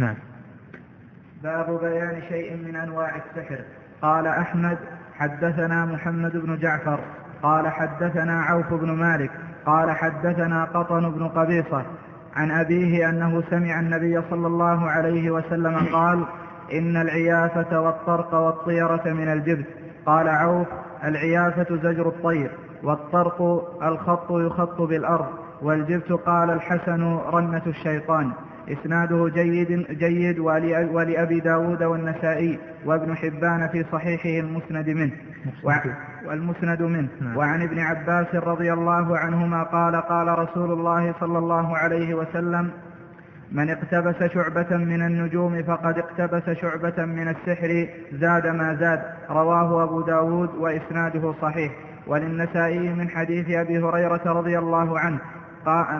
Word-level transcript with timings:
نعم. 0.00 0.14
باب 1.42 1.80
بيان 1.80 2.22
شيء 2.28 2.56
من 2.56 2.76
أنواع 2.76 3.16
السحر. 3.16 3.58
قال 4.02 4.26
أحمد 4.26 4.78
حدثنا 5.14 5.84
محمد 5.84 6.36
بن 6.36 6.58
جعفر. 6.58 7.00
قال 7.42 7.68
حدثنا 7.68 8.42
عوف 8.42 8.74
بن 8.74 8.90
مالك. 8.90 9.30
قال 9.66 9.90
حدثنا 9.90 10.64
قطن 10.64 11.10
بن 11.10 11.28
قبيصة. 11.28 11.82
عن 12.36 12.50
أبيه 12.50 13.08
أنه 13.08 13.42
سمع 13.50 13.80
النبي 13.80 14.22
صلى 14.30 14.46
الله 14.46 14.90
عليه 14.90 15.30
وسلم 15.30 15.76
قال 15.92 16.24
إن 16.72 16.96
العيافة 16.96 17.80
والطرق 17.80 18.34
والطيرة 18.34 19.02
من 19.06 19.32
الجبت. 19.32 19.66
قال 20.06 20.28
عوف 20.28 20.66
العيافة 21.04 21.76
زجر 21.76 22.08
الطير 22.08 22.50
والطرق 22.82 23.42
الخط 23.82 24.30
يخط 24.30 24.80
بالأرض 24.80 25.28
والجبت 25.62 26.12
قال 26.12 26.50
الحسن 26.50 27.02
رنة 27.32 27.62
الشيطان. 27.66 28.32
إسناده 28.72 29.28
جيد 29.28 29.86
جيد 29.90 30.38
ولأبي 30.38 31.40
داود 31.40 31.82
والنسائي 31.82 32.58
وابن 32.84 33.16
حبان 33.16 33.68
في 33.68 33.84
صحيحه 33.92 34.46
المسند 34.46 34.88
منه. 34.88 35.12
والمسند 36.26 36.82
منه. 36.82 37.08
نعم. 37.20 37.36
وعن 37.36 37.62
ابن 37.62 37.78
عباس 37.78 38.34
رضي 38.34 38.72
الله 38.72 39.18
عنهما 39.18 39.62
قال 39.62 39.96
قال 39.96 40.38
رسول 40.38 40.72
الله 40.72 41.14
صلى 41.20 41.38
الله 41.38 41.76
عليه 41.76 42.14
وسلم 42.14 42.70
من 43.52 43.70
اقتبس 43.70 44.32
شعبة 44.32 44.76
من 44.76 45.02
النجوم 45.02 45.62
فقد 45.62 45.98
اقتبس 45.98 46.50
شعبة 46.50 47.04
من 47.04 47.28
السحر 47.28 47.88
زاد 48.12 48.46
ما 48.46 48.74
زاد. 48.74 49.02
رواه 49.30 49.84
أبو 49.84 50.00
داود 50.00 50.54
وإسناده 50.54 51.34
صحيح. 51.42 51.72
وللنسائي 52.06 52.94
من 52.94 53.08
حديث 53.08 53.50
أبي 53.50 53.78
هريرة 53.78 54.22
رضي 54.26 54.58
الله 54.58 54.98
عنه. 54.98 55.18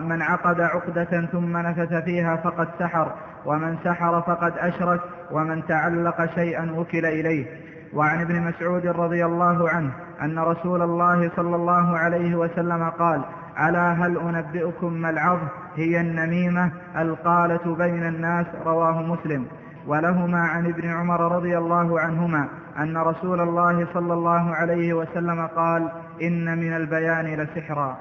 من 0.01 0.21
عقد 0.21 0.61
عقدة 0.61 1.25
ثم 1.31 1.57
نفث 1.57 1.93
فيها 1.93 2.35
فقد 2.35 2.67
سحر 2.79 3.11
ومن 3.45 3.77
سحر 3.83 4.21
فقد 4.21 4.53
أشرك 4.57 5.01
ومن 5.31 5.65
تعلق 5.67 6.35
شيئا 6.35 6.71
وكل 6.77 7.05
إليه. 7.05 7.45
وعن 7.93 8.21
ابن 8.21 8.41
مسعود 8.41 8.87
رضي 8.87 9.25
الله 9.25 9.69
عنه 9.69 9.91
أن 10.21 10.39
رسول 10.39 10.81
الله 10.81 11.31
صلى 11.35 11.55
الله 11.55 11.97
عليه 11.97 12.35
وسلم 12.35 12.89
قال 12.89 13.21
ألا 13.59 13.91
هل 13.91 14.17
أنبئكم 14.17 14.93
ما 14.93 15.09
العظ 15.09 15.39
هي 15.75 16.01
النميمة 16.01 16.71
القالة 16.97 17.75
بين 17.75 18.07
الناس. 18.07 18.45
رواه 18.65 19.01
مسلم. 19.01 19.45
ولهما 19.87 20.39
عن 20.39 20.65
ابن 20.65 20.89
عمر 20.89 21.35
رضي 21.35 21.57
الله 21.57 21.99
عنهما 21.99 22.47
أن 22.79 22.97
رسول 22.97 23.41
الله 23.41 23.87
صلى 23.93 24.13
الله 24.13 24.55
عليه 24.55 24.93
وسلم 24.93 25.47
قال 25.47 25.89
إن 26.21 26.57
من 26.57 26.75
البيان 26.75 27.25
لسحرا. 27.25 27.97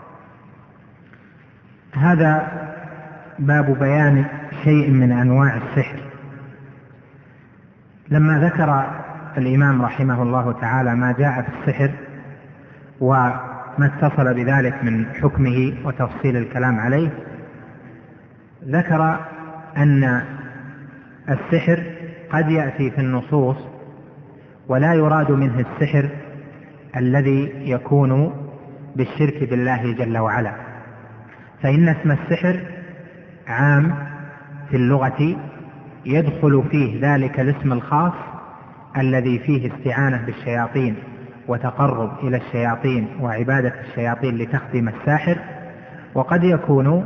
هذا 1.95 2.49
باب 3.39 3.79
بيان 3.79 4.25
شيء 4.65 4.91
من 4.91 5.13
أنواع 5.13 5.57
السحر. 5.57 6.01
لما 8.11 8.39
ذكر 8.39 8.85
الإمام 9.39 9.83
رحمه 9.83 10.23
الله 10.23 10.53
تعالى 10.53 10.95
ما 10.95 11.13
جاء 11.19 11.43
في 11.43 11.49
السحر 11.49 11.91
وما 13.01 13.41
اتصل 13.81 14.35
بذلك 14.35 14.85
من 14.85 15.07
حكمه 15.07 15.75
وتفصيل 15.85 16.37
الكلام 16.37 16.81
عليه 16.81 17.11
ذكر 18.65 19.21
أن 19.77 20.23
السحر 21.29 21.85
قد 22.33 22.51
يأتي 22.51 22.91
في 22.91 23.01
النصوص 23.01 23.57
ولا 24.69 24.95
يراد 24.95 25.31
منه 25.31 25.61
السحر 25.61 26.09
الذي 26.97 27.53
يكون 27.71 28.33
بالشرك 28.97 29.51
بالله 29.51 29.93
جل 29.93 30.19
وعلا. 30.19 30.70
فإن 31.63 31.89
اسم 31.89 32.11
السحر 32.11 32.61
عام 33.49 33.95
في 34.71 34.77
اللغة 34.77 35.37
يدخل 36.07 36.65
فيه 36.71 37.15
ذلك 37.15 37.41
الاسم 37.41 37.73
الخاص 37.73 38.13
الذي 38.99 39.39
فيه 39.39 39.73
استعانة 39.73 40.27
بالشياطين 40.27 40.97
وتقرب 41.49 42.13
إلى 42.23 42.37
الشياطين 42.37 43.09
وعبادة 43.21 43.75
الشياطين 43.81 44.39
لتخدم 44.39 44.89
الساحر 44.89 45.39
وقد 46.15 46.45
يكون 46.45 47.05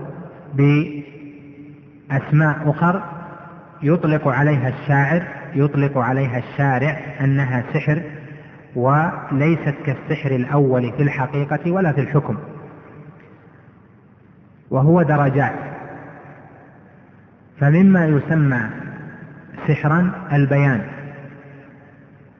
بأسماء 2.10 2.70
أخر 2.70 3.02
يطلق 3.82 4.28
عليها 4.28 4.68
الشاعر 4.68 5.22
يطلق 5.54 5.98
عليها 5.98 6.38
الشارع 6.38 7.00
أنها 7.20 7.64
سحر 7.74 8.02
وليست 8.76 9.74
كالسحر 9.86 10.30
الأول 10.30 10.92
في 10.92 11.02
الحقيقة 11.02 11.72
ولا 11.72 11.92
في 11.92 12.00
الحكم. 12.00 12.36
وهو 14.70 15.02
درجات. 15.02 15.54
فمما 17.60 18.06
يسمى 18.06 18.70
سحرا 19.68 20.10
البيان. 20.32 20.80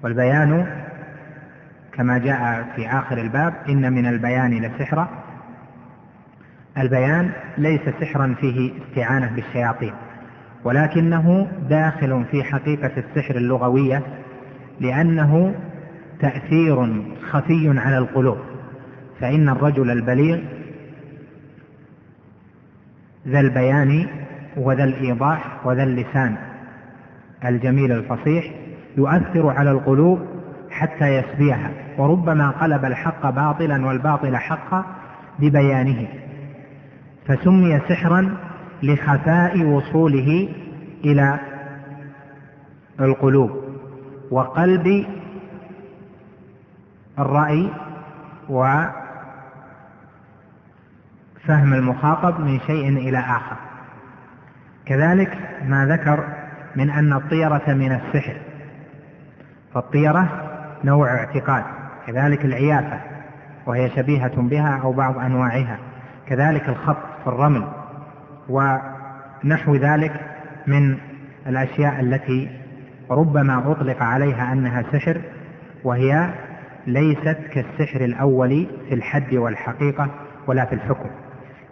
والبيان 0.02 0.66
كما 1.92 2.18
جاء 2.18 2.66
في 2.76 2.88
آخر 2.88 3.18
الباب 3.18 3.54
إن 3.68 3.92
من 3.92 4.06
البيان 4.06 4.50
لسحرا 4.50 5.08
البيان 6.78 7.30
ليس 7.58 7.80
سحرا 8.00 8.34
فيه 8.40 8.72
استعانة 8.82 9.30
بالشياطين 9.34 9.92
ولكنه 10.64 11.48
داخل 11.68 12.24
في 12.30 12.44
حقيقة 12.44 12.90
السحر 12.96 13.36
اللغوية 13.36 14.02
لأنه 14.80 15.54
تأثير 16.20 17.02
خفي 17.30 17.78
على 17.78 17.98
القلوب. 17.98 18.38
فإن 19.20 19.48
الرجل 19.48 19.90
البليغ 19.90 20.38
ذا 23.28 23.40
البيان 23.40 24.06
وذا 24.56 24.84
الإيضاح 24.84 25.66
وذا 25.66 25.82
اللسان. 25.82 26.36
الجميل 27.44 27.92
الفصيح 27.92 28.44
يؤثر 28.96 29.50
على 29.50 29.70
القلوب 29.70 30.18
حتى 30.70 31.08
يسبيها 31.08 31.70
وربما 31.98 32.50
قلب 32.50 32.84
الحق 32.84 33.30
باطلا 33.30 33.86
والباطل 33.86 34.36
حقا 34.36 34.84
ببيانه. 35.38 36.08
فسمي 37.26 37.80
سحرا 37.88 38.36
لخفاء 38.82 39.64
وصوله 39.64 40.48
إلى 41.04 41.38
القلوب 43.00 43.50
وقلب 44.30 45.06
الرأي 47.18 47.70
فهم 51.46 51.74
المخاطب 51.74 52.40
من 52.40 52.60
شيء 52.60 52.88
إلى 52.88 53.18
آخر. 53.18 53.56
كذلك 54.86 55.38
ما 55.66 55.86
ذكر 55.86 56.24
من 56.76 56.90
أن 56.90 57.12
الطيرة 57.12 57.62
من 57.68 57.92
السحر. 57.92 58.36
فالطيرة 59.74 60.28
نوع 60.84 61.14
اعتقاد 61.14 61.64
كذلك 62.06 62.44
العيافة 62.44 63.00
وهي 63.66 63.90
شبيهة 63.90 64.36
بها 64.36 64.80
أو 64.82 64.92
بعض 64.92 65.18
أنواعها. 65.18 65.78
كذلك 66.28 66.68
الخط 66.68 66.96
في 67.24 67.26
الرمل 67.26 67.68
ونحو 68.48 69.74
ذلك 69.74 70.20
من 70.66 70.98
الأشياء 71.46 72.00
التي 72.00 72.50
ربما 73.10 73.72
أطلق 73.72 74.02
عليها 74.02 74.52
أنها 74.52 74.82
سحر 74.92 75.20
وهي 75.84 76.30
ليست 76.86 77.38
كالسحر 77.52 78.04
الأول 78.04 78.66
في 78.88 78.94
الحد 78.94 79.34
والحقيقة 79.34 80.10
ولا 80.46 80.64
في 80.64 80.74
الحكم. 80.74 81.10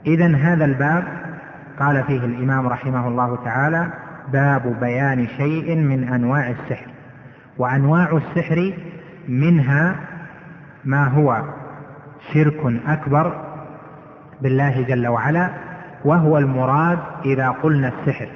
إذا 0.06 0.36
هذا 0.36 0.64
الباب 0.64 1.04
قال 1.78 2.04
فيه 2.04 2.24
الإمام 2.24 2.66
رحمه 2.66 3.08
الله 3.08 3.44
تعالى 3.44 3.92
باب 4.32 4.80
بيان 4.80 5.26
شيء 5.26 5.76
من 5.76 6.08
أنواع 6.08 6.50
السحر. 6.50 6.86
وأنواع 7.58 8.16
السحر 8.16 8.72
منها 9.28 9.96
ما 10.84 11.04
هو 11.04 11.42
شرك 12.32 12.80
أكبر 12.86 13.44
بالله 14.42 14.82
جل 14.82 15.06
وعلا 15.06 15.50
وهو 16.04 16.38
المراد 16.38 16.98
إذا 17.24 17.48
قلنا 17.48 17.88
السحر. 17.88 18.28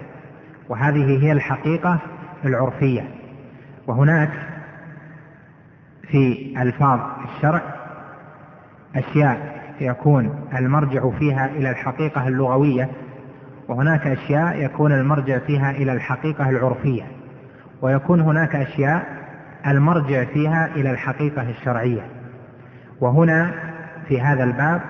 وهذه 0.68 1.24
هي 1.24 1.32
الحقيقة 1.32 1.98
العرفية. 2.44 3.08
وهناك 3.86 4.30
في 6.08 6.54
ألفاظ 6.62 7.00
الشرع 7.24 7.62
أشياء 8.96 9.65
يكون 9.80 10.46
المرجع 10.58 11.10
فيها 11.18 11.46
إلى 11.46 11.70
الحقيقة 11.70 12.28
اللغوية 12.28 12.90
وهناك 13.68 14.06
أشياء 14.06 14.64
يكون 14.64 14.92
المرجع 14.92 15.38
فيها 15.38 15.70
إلى 15.70 15.92
الحقيقة 15.92 16.50
العرفية 16.50 17.02
ويكون 17.82 18.20
هناك 18.20 18.56
أشياء 18.56 19.06
المرجع 19.66 20.24
فيها 20.24 20.66
إلى 20.76 20.90
الحقيقة 20.90 21.50
الشرعية. 21.50 22.06
وهنا 23.00 23.54
في 24.08 24.20
هذا 24.20 24.44
الباب 24.44 24.80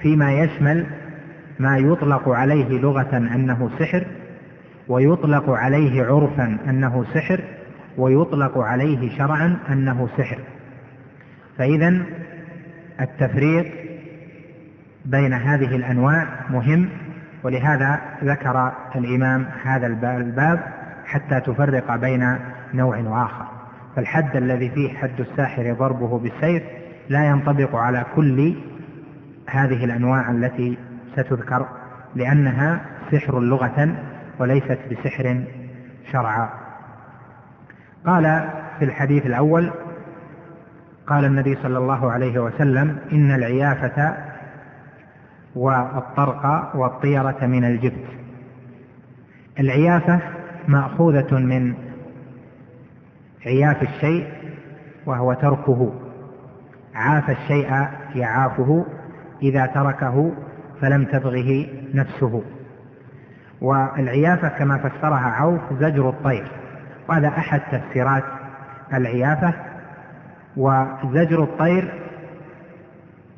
فيما 0.00 0.32
يشمل 0.32 0.86
ما 1.58 1.78
يطلق 1.78 2.28
عليه 2.28 2.80
لغة 2.80 3.16
أنه 3.16 3.70
سحر 3.78 4.04
ويطلق 4.88 5.50
عليه 5.50 6.04
عرفا 6.04 6.58
أنه 6.68 7.04
سحر 7.14 7.40
ويطلق 7.98 8.58
عليه 8.58 9.18
شرعا 9.18 9.56
أنه 9.70 10.08
سحر. 10.18 10.38
فإذا 11.58 12.02
التفريق 13.00 13.83
بين 15.04 15.32
هذه 15.32 15.76
الأنواع 15.76 16.26
مهم 16.50 16.88
ولهذا 17.42 18.00
ذكر 18.24 18.72
الإمام 18.96 19.46
هذا 19.64 19.86
الباب 19.86 20.60
حتى 21.06 21.40
تفرق 21.40 21.96
بين 21.96 22.38
نوع 22.74 22.98
وآخر. 22.98 23.46
فالحد 23.96 24.36
الذي 24.36 24.70
فيه 24.70 24.94
حد 24.94 25.20
الساحر 25.20 25.72
ضربه 25.72 26.18
بالسيف 26.18 26.62
لا 27.08 27.24
ينطبق 27.24 27.76
على 27.76 28.04
كل 28.16 28.54
هذه 29.50 29.84
الأنواع 29.84 30.30
التي 30.30 30.78
ستذكر 31.12 31.66
لأنها 32.14 32.80
سحر 33.12 33.40
لغة 33.40 33.96
وليست 34.38 34.78
بسحر 34.90 35.44
شرعا. 36.12 36.48
قال 38.06 38.50
في 38.78 38.84
الحديث 38.84 39.26
الأول 39.26 39.70
قال 41.06 41.24
النبي 41.24 41.58
صلى 41.62 41.78
الله 41.78 42.12
عليه 42.12 42.38
وسلم 42.38 42.98
إن 43.12 43.30
العيافة 43.30 44.16
والطرق 45.56 46.76
والطيرة 46.76 47.46
من 47.46 47.64
الجبت. 47.64 48.06
العيافة 49.60 50.20
مأخوذة 50.68 51.38
من 51.38 51.74
عياف 53.46 53.82
الشيء 53.82 54.26
وهو 55.06 55.32
تركه. 55.32 55.92
عاف 56.94 57.30
الشيء 57.30 57.86
يعافه 58.14 58.86
إذا 59.42 59.66
تركه 59.66 60.32
فلم 60.80 61.04
تبغه 61.04 61.66
نفسه. 61.94 62.42
والعيافة 63.60 64.48
كما 64.48 64.78
فسرها 64.78 65.28
عوف 65.30 65.60
زجر 65.80 66.08
الطير. 66.08 66.48
وهذا 67.08 67.28
أحد 67.28 67.60
تفسيرات 67.72 68.24
العيافة. 68.94 69.54
وزجر 70.56 71.42
الطير 71.42 71.92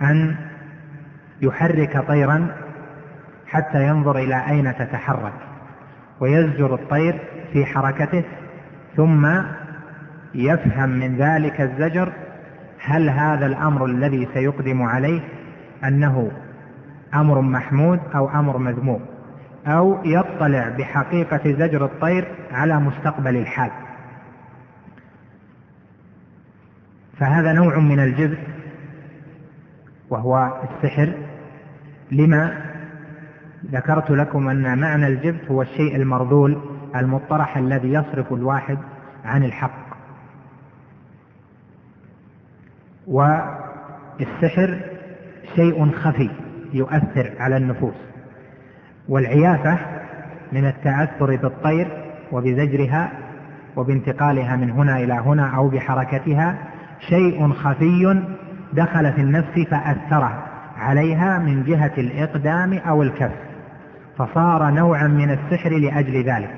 أن 0.03 0.37
يحرك 1.41 2.05
طيرا 2.09 2.49
حتى 3.47 3.87
ينظر 3.87 4.19
إلى 4.19 4.47
أين 4.49 4.75
تتحرك 4.77 5.33
ويزجر 6.21 6.75
الطير 6.75 7.21
في 7.53 7.67
حركته 7.67 8.25
ثم 8.97 9.27
يفهم 10.35 10.89
من 10.89 11.17
ذلك 11.17 11.61
الزجر 11.61 12.13
هل 12.81 13.11
هذا 13.11 13.47
الأمر 13.47 13.85
الذي 13.85 14.29
سيقدم 14.35 14.83
عليه 14.83 15.21
أنه 15.85 16.31
أمر 17.15 17.41
محمود 17.41 18.01
أو 18.15 18.29
أمر 18.29 18.59
مذموم 18.59 19.01
أو 19.67 19.99
يطلع 20.05 20.69
بحقيقة 20.69 21.53
زجر 21.53 21.85
الطير 21.85 22.29
على 22.53 22.81
مستقبل 22.81 23.37
الحال. 23.37 23.71
فهذا 27.19 27.53
نوع 27.53 27.79
من 27.79 28.01
الجبت 28.01 28.39
وهو 30.11 30.63
السحر. 30.63 31.13
لما 32.13 32.65
ذكرت 33.73 34.11
لكم 34.11 34.49
أن 34.49 34.79
معنى 34.79 35.07
الجبت 35.07 35.51
هو 35.51 35.63
الشيء 35.63 35.97
المرذول 35.97 36.61
المطرح 36.97 37.57
الذي 37.57 37.93
يصرف 37.93 38.33
الواحد 38.33 38.79
عن 39.25 39.45
الحق. 39.45 39.87
والسحر 43.07 44.81
شيء 45.57 45.91
خفي 45.93 46.31
يؤثر 46.73 47.33
على 47.39 47.57
النفوس. 47.57 47.95
والعيافة 49.09 49.79
من 50.53 50.67
التأثر 50.67 51.37
بالطير 51.37 51.89
وبزجرها 52.33 53.13
وبانتقالها 53.77 54.57
من 54.57 54.71
هنا 54.71 54.97
إلى 54.97 55.13
هنا 55.13 55.57
أو 55.57 55.69
بحركتها 55.69 56.59
شيء 57.09 57.53
خفي 57.53 58.25
دخل 58.77 59.13
في 59.13 59.21
النفس 59.21 59.59
فأثره 59.71 60.43
عليها 60.79 61.39
من 61.39 61.65
جهة 61.65 61.93
الإقدام 61.99 62.73
أو 62.73 63.03
الكف 63.03 63.33
فصار 64.19 64.71
نوعا 64.71 65.07
من 65.07 65.31
السحر 65.31 65.71
لأجل 65.71 66.25
ذلك. 66.25 66.55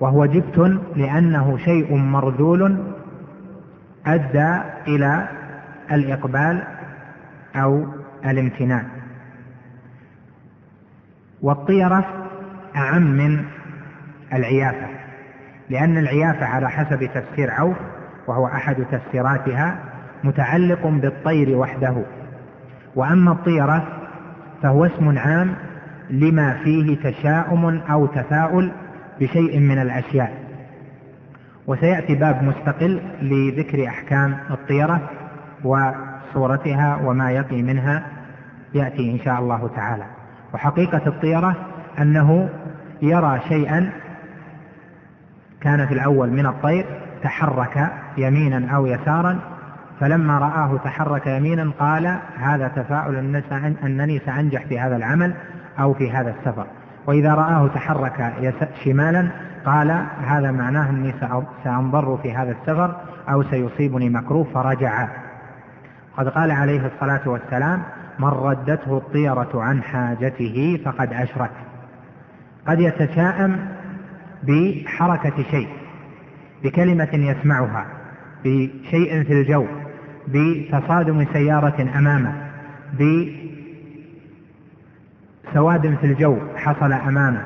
وهو 0.00 0.26
جبت 0.26 0.80
لأنه 0.96 1.58
شيء 1.58 1.96
مرذول 1.96 2.92
أدى 4.06 4.58
إلى 4.88 5.28
الإقبال 5.92 6.62
أو 7.56 7.86
الامتنان 8.26 8.84
والطيرة 11.42 12.28
أعم 12.76 13.02
من 13.02 13.44
العيافة 14.32 14.86
لأن 15.70 15.98
العيافة 15.98 16.46
على 16.46 16.70
حسب 16.70 17.10
تفسير 17.14 17.50
عوف 17.50 17.76
وهو 18.26 18.46
أحد 18.46 18.76
تفسيراتها 18.92 19.78
متعلق 20.24 20.86
بالطير 20.86 21.56
وحده. 21.56 21.94
وأما 22.96 23.32
الطيرة 23.32 23.88
فهو 24.62 24.84
اسم 24.84 25.18
عام 25.18 25.54
لما 26.10 26.52
فيه 26.64 27.10
تشاؤم 27.10 27.80
أو 27.90 28.06
تفاؤل 28.06 28.72
بشيء 29.20 29.60
من 29.60 29.78
الأشياء. 29.78 30.32
وسيأتي 31.66 32.14
باب 32.14 32.42
مستقل 32.42 33.00
لذكر 33.22 33.86
أحكام 33.86 34.38
الطيرة 34.50 35.10
وصورتها 35.64 37.00
وما 37.04 37.30
يقي 37.30 37.62
منها. 37.62 38.06
يأتي 38.74 39.12
إن 39.12 39.18
شاء 39.18 39.40
الله 39.40 39.70
تعالى. 39.76 40.04
وحقيقة 40.54 41.02
الطيرة 41.06 41.56
أنه 41.98 42.48
يرى 43.02 43.40
شيئا 43.48 43.90
كان 45.60 45.86
في 45.86 45.94
الأول 45.94 46.30
من 46.30 46.46
الطير 46.46 46.86
تحرك 47.22 47.92
يمينا 48.18 48.76
أو 48.76 48.86
يسارا 48.86 49.40
فلما 50.00 50.38
رآه 50.38 50.78
تحرك 50.84 51.26
يمينا 51.26 51.70
قال 51.78 52.18
هذا 52.38 52.68
تفاؤل 52.68 53.16
أنني 53.84 54.18
سأنجح 54.18 54.66
في 54.66 54.80
هذا 54.80 54.96
العمل 54.96 55.34
أو 55.80 55.94
في 55.94 56.10
هذا 56.10 56.34
السفر. 56.38 56.66
وإذا 57.06 57.34
رآه 57.34 57.68
تحرك 57.68 58.32
شمالا 58.84 59.28
قال 59.66 60.06
هذا 60.26 60.50
معناه 60.50 60.90
أني 60.90 61.14
سأنضر 61.64 62.16
في 62.22 62.34
هذا 62.34 62.50
السفر 62.50 62.96
أو 63.28 63.42
سيصيبني 63.42 64.08
مكروه. 64.08 64.46
فرجع. 64.54 65.08
قد 66.16 66.28
قال 66.28 66.50
عليه 66.50 66.86
الصلاة 66.86 67.28
والسلام 67.28 67.82
من 68.18 68.28
ردته 68.28 68.96
الطيرة 68.96 69.50
عن 69.54 69.82
حاجته 69.82 70.80
فقد 70.84 71.12
أشرك. 71.12 71.50
قد 72.68 72.80
يتشاءم 72.80 73.68
بحركة 74.42 75.42
شيء 75.50 75.68
بكلمة 76.64 77.08
يسمعها 77.12 77.86
بشيء 78.44 79.24
في 79.24 79.32
الجو. 79.32 79.66
بتصادم 80.28 81.26
سيارة 81.32 81.98
أمامه 81.98 82.32
بسواد 85.50 85.94
في 86.00 86.06
الجو 86.06 86.36
حصل 86.56 86.92
أمامه 86.92 87.44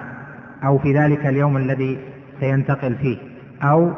أو 0.65 0.79
في 0.79 0.99
ذلك 0.99 1.27
اليوم 1.27 1.57
الذي 1.57 1.99
سينتقل 2.41 2.95
فيه 2.95 3.19
أو 3.63 3.93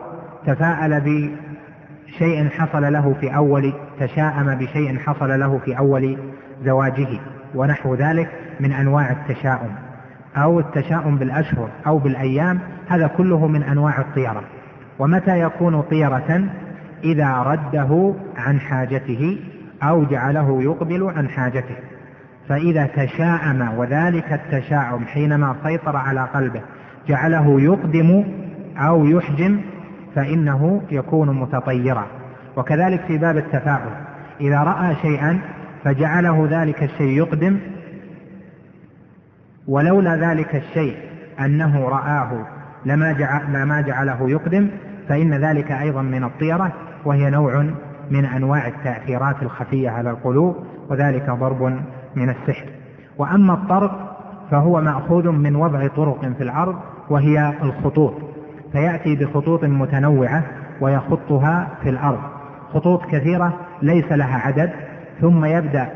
تفاءل 0.46 1.00
بشيء 1.00 2.48
حصل 2.48 2.92
له 2.92 3.16
في 3.20 3.36
أول 3.36 3.72
تشاءم 4.00 4.54
بشيء 4.54 4.98
حصل 4.98 5.40
له 5.40 5.58
في 5.58 5.78
أول 5.78 6.18
زواجه 6.64 7.20
ونحو 7.54 7.94
ذلك 7.94 8.30
من 8.60 8.72
أنواع 8.72 9.12
التشاؤم 9.12 9.70
أو 10.36 10.60
التشاؤم 10.60 11.16
بالأشهر 11.16 11.68
أو 11.86 11.98
بالأيام 11.98 12.58
هذا 12.88 13.06
كله 13.06 13.46
من 13.46 13.62
أنواع 13.62 14.00
الطيرة. 14.00 14.42
ومتى 14.98 15.40
يكون 15.40 15.80
طيرة؟ 15.80 16.48
إذا 17.04 17.42
رده 17.42 18.14
عن 18.36 18.60
حاجته 18.60 19.38
أو 19.82 20.04
جعله 20.04 20.62
يقبل 20.62 21.02
عن 21.16 21.28
حاجته. 21.28 21.76
فإذا 22.48 22.86
تشاءم 22.86 23.78
وذلك 23.78 24.32
التشاؤم 24.32 25.04
حينما 25.04 25.56
سيطر 25.62 25.96
على 25.96 26.28
قلبه 26.34 26.60
جعله 27.08 27.60
يقدم 27.60 28.24
أو 28.76 29.06
يحجم 29.06 29.60
فإنه 30.14 30.82
يكون 30.90 31.40
متطيرا. 31.40 32.06
وكذلك 32.56 33.00
في 33.00 33.18
باب 33.18 33.36
التفاؤل 33.36 33.90
إذا 34.40 34.58
رأى 34.58 34.94
شيئا 35.02 35.38
فجعله 35.84 36.48
ذلك 36.50 36.82
الشيء 36.82 37.16
يقدم 37.16 37.58
ولولا 39.68 40.16
ذلك 40.16 40.56
الشيء 40.56 40.96
أنه 41.40 41.88
رآه 41.88 42.46
لما, 42.86 43.12
جعل 43.12 43.52
لما 43.52 43.80
جعله 43.80 44.30
يقدم 44.30 44.68
فإن 45.08 45.34
ذلك 45.34 45.72
أيضا 45.72 46.02
من 46.02 46.24
الطيرة. 46.24 46.72
وهي 47.08 47.30
نوع 47.30 47.64
من 48.10 48.24
أنواع 48.24 48.66
التأثيرات 48.66 49.42
الخفية 49.42 49.90
على 49.90 50.10
القلوب 50.10 50.56
وذلك 50.90 51.30
ضرب 51.30 51.62
من 52.16 52.30
السحر. 52.30 52.66
وأما 53.18 53.54
الطرق 53.54 54.16
فهو 54.50 54.80
مأخوذ 54.80 55.28
من 55.30 55.56
وضع 55.56 55.86
طرق 55.86 56.20
في 56.20 56.42
الأرض 56.42 56.76
وهي 57.10 57.54
الخطوط. 57.62 58.14
فيأتي 58.72 59.16
بخطوط 59.16 59.64
متنوعة 59.64 60.42
ويخطها 60.80 61.68
في 61.82 61.88
الأرض. 61.88 62.20
خطوط 62.74 63.04
كثيرة 63.04 63.52
ليس 63.82 64.12
لها 64.12 64.38
عدد 64.38 64.70
ثم 65.20 65.44
يبدأ 65.44 65.88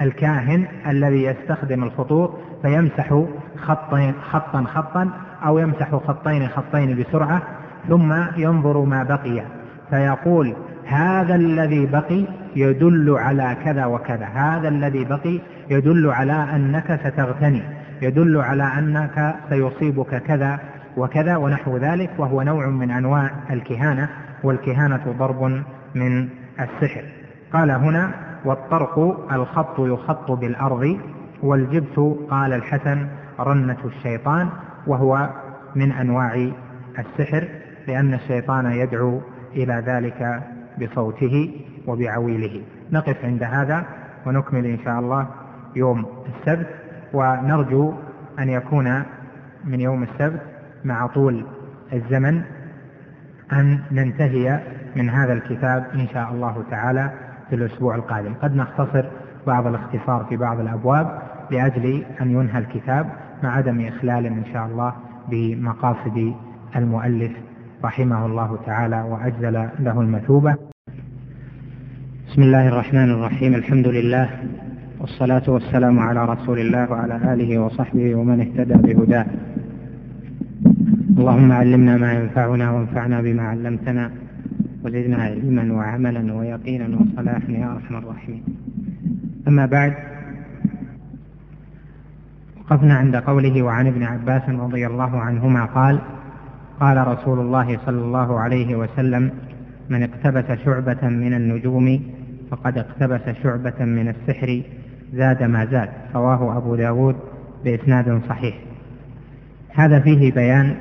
الكاهن 0.00 0.66
الذي 0.86 1.24
يستخدم 1.24 1.84
الخطوط 1.84 2.30
فيمسح 2.62 3.22
خطين 3.56 4.14
خطا 4.30 4.62
خطا 4.62 5.10
أو 5.46 5.58
يمسح 5.58 5.94
خطين 5.94 6.48
خطين 6.48 6.98
بسرعة 6.98 7.42
ثم 7.88 8.12
ينظر 8.36 8.78
ما 8.84 9.02
بقي. 9.02 9.57
فيقول 9.90 10.56
هذا 10.86 11.34
الذي 11.34 11.86
بقي 11.86 12.24
يدل 12.56 13.16
على 13.18 13.56
كذا 13.64 13.86
وكذا 13.86 14.26
هذا 14.26 14.68
الذي 14.68 15.04
بقي 15.04 15.40
يدل 15.70 16.10
على 16.10 16.32
أنك 16.32 17.00
ستغتني 17.04 17.62
يدل 18.02 18.36
على 18.36 18.62
أنك 18.62 19.34
سيصيبك 19.48 20.22
كذا 20.22 20.58
وكذا 20.96 21.36
ونحو 21.36 21.76
ذلك 21.76 22.10
وهو 22.18 22.42
نوع 22.42 22.66
من 22.66 22.90
أنواع 22.90 23.30
الكهانة 23.50 24.08
والكهانة 24.44 25.14
ضرب 25.18 25.62
من 25.94 26.28
السحر. 26.60 27.02
قال 27.52 27.70
هنا 27.70 28.10
والطرق 28.44 28.98
الخط 29.32 29.80
يخط 29.80 30.30
بالأرض 30.30 30.98
والجبت 31.42 32.16
قال 32.30 32.52
الحسن 32.52 33.06
رنة 33.40 33.76
الشيطان 33.84 34.48
وهو 34.86 35.28
من 35.76 35.92
أنواع 35.92 36.50
السحر 36.98 37.48
لأن 37.88 38.14
الشيطان 38.14 38.72
يدعو 38.72 39.20
إلى 39.56 39.82
ذلك 39.86 40.42
بصوته 40.80 41.60
وبعويله. 41.86 42.62
نقف 42.92 43.24
عند 43.24 43.42
هذا 43.42 43.84
ونكمل 44.26 44.66
إن 44.66 44.78
شاء 44.84 45.00
الله 45.00 45.26
يوم 45.76 46.06
السبت 46.26 46.66
ونرجو 47.12 47.92
أن 48.38 48.48
يكون 48.48 49.02
من 49.64 49.80
يوم 49.80 50.02
السبت 50.02 50.42
مع 50.84 51.06
طول 51.06 51.46
الزمن 51.92 52.42
أن 53.52 53.80
ننتهي 53.92 54.60
من 54.96 55.10
هذا 55.10 55.32
الكتاب 55.32 55.86
إن 55.94 56.08
شاء 56.08 56.32
الله 56.32 56.64
تعالى 56.70 57.10
في 57.48 57.54
الأسبوع 57.56 57.94
القادم. 57.94 58.34
قد 58.34 58.56
نختصر 58.56 59.04
بعض 59.46 59.66
الاختصار 59.66 60.26
في 60.28 60.36
بعض 60.36 60.60
الأبواب 60.60 61.22
لأجل 61.50 62.04
أن 62.20 62.30
ينهى 62.30 62.58
الكتاب 62.58 63.06
مع 63.42 63.56
عدم 63.56 63.86
إخلال 63.86 64.26
إن 64.26 64.44
شاء 64.52 64.66
الله 64.66 64.94
بمقاصد 65.28 66.34
المؤلف 66.76 67.32
رحمه 67.84 68.26
الله 68.26 68.58
تعالى 68.66 69.00
وأجزل 69.02 69.52
له 69.78 70.00
المثوبة. 70.00 70.56
بسم 72.28 72.42
الله 72.42 72.68
الرحمن 72.68 73.10
الرحيم. 73.10 73.54
الحمد 73.54 73.86
لله 73.86 74.30
والصلاة 75.00 75.42
والسلام 75.48 75.98
على 75.98 76.24
رسول 76.24 76.58
الله 76.58 76.90
وعلى 76.90 77.16
آله 77.32 77.58
وصحبه 77.58 78.14
ومن 78.14 78.40
اهتدى 78.40 78.74
بهداه. 78.74 79.26
اللهم 81.18 81.52
علمنا 81.52 81.96
ما 81.96 82.12
ينفعنا 82.12 82.70
وانفعنا 82.70 83.20
بما 83.20 83.42
علمتنا 83.42 84.10
وزدنا 84.84 85.16
علما 85.16 85.72
وعملا 85.72 86.34
ويقينا 86.34 86.98
وصلاحا 86.98 87.52
يا 87.52 87.72
أرحم 87.72 87.96
الراحمين. 87.96 88.42
أما 89.48 89.66
بعد 89.66 89.94
وقفنا 92.60 92.94
عند 92.94 93.16
قوله 93.16 93.62
وعن 93.62 93.86
ابن 93.86 94.02
عباس 94.02 94.48
رضي 94.48 94.86
الله 94.86 95.20
عنهما 95.20 95.64
قال 95.64 96.00
قال 96.80 97.08
رسول 97.08 97.38
الله 97.38 97.78
صلى 97.86 98.00
الله 98.00 98.40
عليه 98.40 98.76
وسلم 98.76 99.30
من 99.88 100.02
اقتبس 100.02 100.58
شعبة 100.64 101.08
من 101.08 101.34
النجوم 101.34 102.00
فقد 102.50 102.78
اقتبس 102.78 103.36
شعبة 103.42 103.84
من 103.84 104.08
السحر 104.08 104.62
زاد 105.14 105.42
ما 105.42 105.64
زاد. 105.64 105.88
رواه 106.14 106.56
أبو 106.56 106.76
داود 106.76 107.16
بإسناد 107.64 108.20
صحيح. 108.28 108.54
هذا 109.74 110.00
فيه 110.00 110.32
بيان 110.32 110.74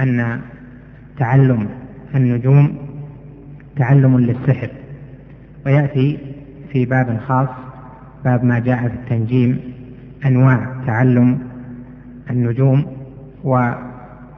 أن 0.00 0.40
تعلم 1.18 1.68
النجوم 2.14 2.76
تعلم 3.76 4.18
للسحر 4.18 4.68
ويأتي 5.66 6.18
في 6.72 6.84
باب 6.86 7.20
خاص 7.28 7.48
باب 8.24 8.44
ما 8.44 8.58
جاء 8.58 8.88
في 8.88 8.94
التنجيم 8.94 9.60
أنواع 10.26 10.66
تعلم 10.86 11.38
النجوم 12.30 12.86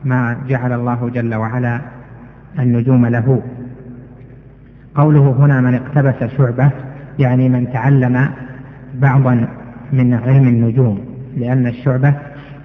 وما 0.06 0.36
جعل 0.48 0.72
الله 0.72 1.10
جل 1.14 1.34
وعلا 1.34 1.80
النجوم 2.58 3.06
له. 3.06 3.42
قوله 4.94 5.30
هنا 5.38 5.60
من 5.60 5.74
اقتبس 5.74 6.30
شعبة 6.36 6.70
يعني 7.18 7.48
من 7.48 7.72
تعلم 7.72 8.28
بعضا 8.94 9.48
من 9.92 10.14
علم 10.14 10.48
النجوم 10.48 11.00
لأن 11.36 11.66
الشعبة 11.66 12.14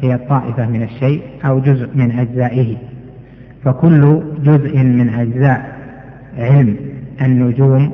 هي 0.01 0.15
الطائفة 0.15 0.69
من 0.69 0.83
الشيء 0.83 1.21
أو 1.45 1.59
جزء 1.59 1.89
من 1.95 2.11
أجزائه. 2.11 2.77
فكل 3.63 4.23
جزء 4.43 4.77
من 4.77 5.09
أجزاء 5.09 5.77
علم 6.37 6.75
النجوم 7.21 7.91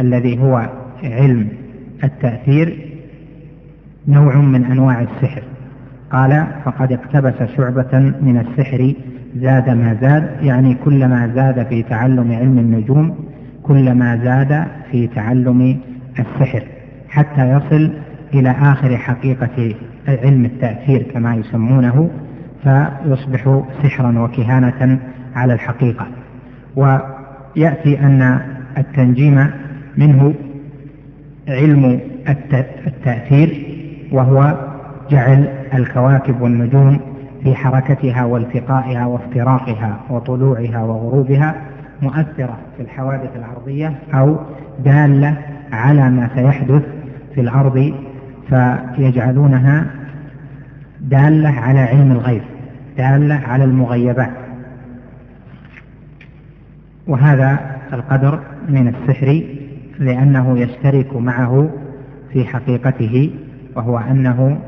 الذي 0.00 0.38
هو 0.38 0.68
علم 1.02 1.48
التأثير 2.04 2.78
نوع 4.08 4.36
من 4.36 4.64
أنواع 4.64 5.00
السحر. 5.00 5.42
قال 6.12 6.46
فقد 6.64 6.92
اقتبس 6.92 7.50
شعبة 7.56 7.98
من 8.22 8.38
السحر 8.48 8.94
زاد 9.36 9.70
ما 9.70 9.96
زاد. 10.00 10.30
يعني 10.42 10.74
كلما 10.74 11.32
زاد 11.34 11.66
في 11.66 11.82
تعلم 11.82 12.32
علم 12.32 12.58
النجوم 12.58 13.16
كلما 13.62 14.16
زاد 14.24 14.66
في 14.90 15.06
تعلم 15.06 15.78
السحر 16.18 16.62
حتى 17.08 17.50
يصل 17.50 17.90
إلى 18.34 18.50
آخر 18.50 18.96
حقيقة 18.96 19.74
علم 20.08 20.44
التأثير 20.44 21.02
كما 21.02 21.34
يسمونه 21.34 22.10
فيصبح 22.62 23.62
سحرا 23.82 24.18
وكهانة 24.18 24.98
على 25.34 25.52
الحقيقة. 25.52 26.06
ويأتي 26.76 28.00
أن 28.00 28.40
التنجيم 28.78 29.46
منه 29.96 30.34
علم 31.48 32.00
التأثير 32.86 33.66
وهو 34.12 34.56
جعل 35.10 35.48
الكواكب 35.74 36.40
والنجوم 36.40 37.00
في 37.42 37.54
حركتها 37.54 38.24
والتقائها 38.24 39.06
وافتراقها 39.06 40.00
وطلوعها 40.10 40.82
وغروبها 40.82 41.54
مؤثرة 42.02 42.56
في 42.76 42.82
الحوادث 42.82 43.30
الأرضية 43.36 43.94
أو 44.14 44.36
دالة 44.84 45.36
على 45.72 46.10
ما 46.10 46.30
سيحدث 46.34 46.82
في 47.34 47.40
الأرض 47.40 47.94
فيجعلونها 48.48 49.86
دالة 51.00 51.48
على 51.48 51.80
علم 51.80 52.12
الغيب 52.12 52.42
دالة 52.98 53.34
على 53.34 53.64
المغيبات. 53.64 54.30
وهذا 57.06 57.58
القدر 57.92 58.40
من 58.68 58.88
السحر 58.88 59.42
لأنه 59.98 60.58
يشترك 60.58 61.16
معه 61.16 61.70
في 62.32 62.44
حقيقته 62.44 63.30
وهو 63.76 63.98
أنه 63.98 64.58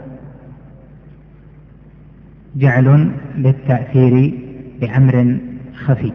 جعل 2.57 3.11
للتأثير 3.37 4.35
بأمر 4.81 5.38
خفي. 5.75 6.12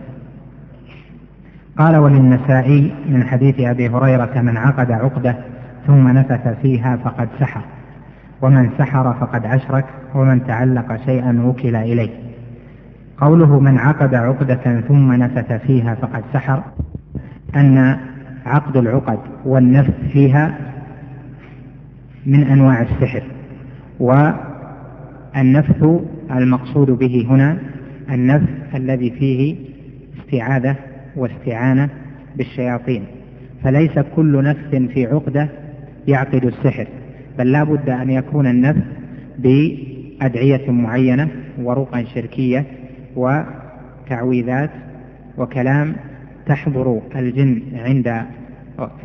قال 1.77 1.95
وللنسائي 1.97 2.93
من 3.09 3.23
حديث 3.23 3.59
أبي 3.59 3.89
هريرة 3.89 4.41
من 4.41 4.57
عقد 4.57 4.91
عقدة 4.91 5.35
ثم 5.87 6.07
نفث 6.07 6.47
فيها 6.61 6.95
فقد 6.95 7.29
سحر 7.39 7.61
ومن 8.41 8.69
سحر 8.77 9.13
فقد 9.13 9.45
أشرك 9.45 9.85
ومن 10.15 10.47
تعلق 10.47 11.05
شيئا 11.05 11.41
وكل 11.45 11.75
إليه. 11.75 12.09
قوله 13.17 13.59
من 13.59 13.77
عقد 13.77 14.15
عقدة 14.15 14.81
ثم 14.87 15.13
نفث 15.13 15.51
فيها 15.51 15.95
فقد 15.95 16.23
سحر 16.33 16.63
أن 17.55 17.97
عقد 18.45 18.77
العقد 18.77 19.19
والنفث 19.45 19.93
فيها 20.11 20.57
من 22.25 22.43
أنواع 22.43 22.81
السحر 22.81 23.23
والنفث 23.99 25.83
المقصود 26.31 26.91
به 26.91 27.25
هنا 27.29 27.57
النفث 28.11 28.75
الذي 28.75 29.11
فيه 29.11 29.55
استعاذة 30.19 30.75
واستعانة 31.15 31.89
بالشياطين. 32.35 33.03
فليس 33.63 33.99
كل 34.15 34.43
نفس 34.43 34.91
في 34.93 35.05
عقدة 35.05 35.49
يعقد 36.07 36.45
السحر 36.45 36.87
بل 37.37 37.51
لا 37.51 37.63
بد 37.63 37.89
أن 37.89 38.09
يكون 38.09 38.47
النفس 38.47 38.81
بأدعية 39.37 40.71
معينة 40.71 41.29
ورقى 41.61 42.05
شركية 42.05 42.65
وتعويذات 43.15 44.69
وكلام 45.37 45.95
تحضر 46.45 47.01
الجن 47.15 47.61
عند 47.75 48.25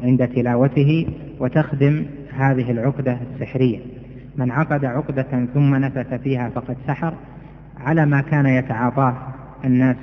عند 0.02 0.28
تلاوته 0.28 1.06
وتخدم 1.40 2.04
هذه 2.37 2.70
العقدة 2.70 3.18
السحرية. 3.34 3.78
من 4.38 4.50
عقد 4.50 4.85
عقدة 4.85 5.47
ثم 5.54 5.75
نفث 5.75 6.14
فيها 6.14 6.49
فقد 6.49 6.76
سحر 6.87 7.14
على 7.80 8.07
ما 8.07 8.21
كان 8.21 8.47
يتعاطاه 8.47 9.14
الناس 9.64 9.97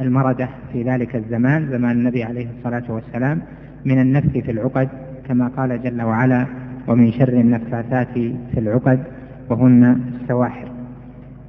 المردة 0.00 0.48
في 0.72 0.82
ذلك 0.82 1.16
الزمان 1.16 1.68
زمان 1.70 1.90
النبي 1.90 2.24
عليه 2.24 2.46
الصلاة 2.58 2.82
والسلام 2.88 3.40
من 3.84 4.00
النفث 4.00 4.38
في 4.38 4.50
العقد 4.50 4.88
كما 5.28 5.48
قال 5.56 5.82
جل 5.82 6.02
وعلا 6.02 6.46
ومن 6.88 7.12
شر 7.12 7.28
النفاثات 7.28 8.12
في 8.52 8.58
العقد 8.58 9.02
وهن 9.50 10.00
السواحر 10.22 10.68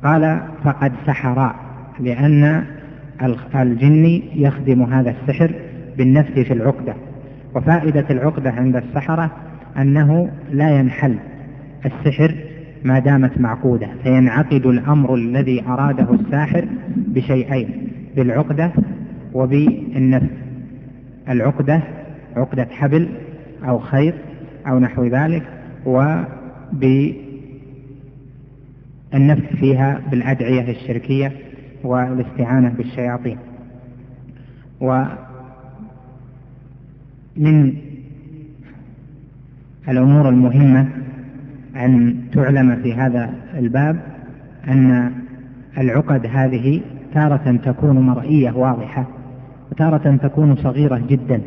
قال 0.03 0.41
فقد 0.63 0.91
سحرا 1.05 1.55
لأن 1.99 2.63
الجن 3.55 4.21
يخدم 4.35 4.83
هذا 4.83 5.09
السحر 5.09 5.55
بالنفس 5.97 6.31
في 6.31 6.53
العقدة. 6.53 6.93
وفائدة 7.55 8.05
العقدة 8.09 8.51
عند 8.51 8.75
السحرة 8.75 9.31
أنه 9.77 10.29
لا 10.51 10.69
ينحل. 10.79 11.15
السحر 11.85 12.35
ما 12.83 12.99
دامت 12.99 13.37
معقودة 13.37 13.87
فينعقد 14.03 14.65
الأمر 14.65 15.15
الذي 15.15 15.63
أراده 15.65 16.13
الساحر 16.13 16.67
بشيئين 16.97 17.87
بالعقدة 18.15 18.71
وبالنفس. 19.33 20.29
العقدة 21.29 21.83
عقدة 22.35 22.67
حبل 22.71 23.09
أو 23.67 23.79
خيط 23.79 24.13
أو 24.67 24.79
نحو 24.79 25.05
ذلك 25.05 25.43
وبالنفس 25.85 27.19
فيها 29.59 30.01
بالأدعية 30.11 30.71
الشركية 30.71 31.31
والاستعانة 31.83 32.69
بالشياطين. 32.69 33.37
ومن 34.81 35.17
الأمور 39.89 40.29
المهمة 40.29 40.89
أن 41.75 42.21
تعلم 42.33 42.75
في 42.83 42.93
هذا 42.93 43.33
الباب 43.53 43.99
أن 44.67 45.11
العقد 45.77 46.25
هذه 46.25 46.81
تارة 47.13 47.59
تكون 47.65 47.99
مرئية 47.99 48.51
واضحة 48.51 49.05
وتارة 49.71 50.17
تكون 50.23 50.55
صغيرة 50.55 51.01
جدا. 51.09 51.41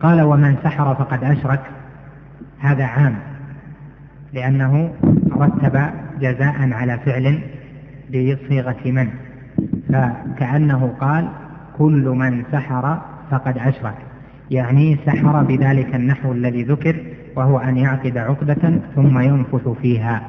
قال 0.00 0.22
ومن 0.22 0.56
سحر 0.64 0.94
فقد 0.94 1.24
أشرك. 1.24 1.60
هذا 2.58 2.84
عام 2.84 3.14
لأنه 4.32 4.90
رتب 5.32 5.90
جزاء 6.20 6.72
على 6.72 6.98
فعل 6.98 7.40
بصيغة 8.08 8.76
من؟ 8.84 9.08
فكأنه 9.88 10.94
قال 11.00 11.28
كل 11.78 12.08
من 12.08 12.44
سحر 12.52 12.98
فقد 13.30 13.58
أشرك. 13.58 14.07
يعني 14.50 14.98
سحر 15.06 15.42
بذلك 15.42 15.94
النحو 15.94 16.32
الذي 16.32 16.62
ذكر 16.62 16.96
وهو 17.36 17.58
أن 17.58 17.76
يعقد 17.76 18.18
عقدة 18.18 18.80
ثم 18.94 19.18
ينفث 19.18 19.68
فيها. 19.68 20.22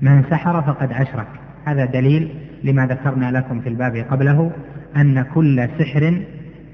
من 0.00 0.24
سحر 0.30 0.62
فقد 0.62 0.92
أشرك. 0.92 1.26
هذا 1.64 1.84
دليل 1.84 2.28
لما 2.64 2.86
ذكرنا 2.86 3.30
لكم 3.30 3.60
في 3.60 3.68
الباب 3.68 3.96
قبله 3.96 4.50
أن 4.96 5.22
كل 5.22 5.68
سحر 5.78 6.22